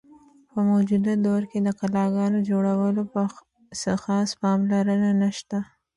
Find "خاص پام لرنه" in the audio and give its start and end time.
4.03-5.11